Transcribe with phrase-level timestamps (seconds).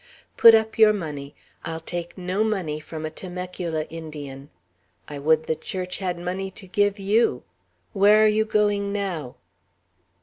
[0.35, 1.35] "Put up your money.
[1.63, 4.49] I'll take no money from a Temecula Indian.
[5.07, 7.43] I would the Church had money to give you.
[7.93, 9.35] Where are you going now?"